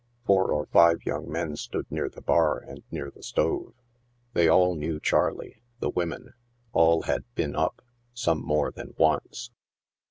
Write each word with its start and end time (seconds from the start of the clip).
Four 0.25 0.51
or 0.51 0.65
five 0.65 1.03
young 1.05 1.31
men 1.31 1.55
stood 1.57 1.85
near 1.91 2.09
the 2.09 2.23
bar 2.23 2.57
and 2.57 2.81
near 2.89 3.11
the 3.11 3.21
stove. 3.21 3.75
They 4.33 4.47
all 4.47 4.73
knew 4.73 4.99
Charley— 4.99 5.61
the 5.79 5.91
women. 5.91 6.33
All 6.73 7.03
had 7.03 7.23
been" 7.35 7.55
up," 7.55 7.83
some 8.11 8.41
more 8.41 8.71
than 8.71 8.95
once. 8.97 9.51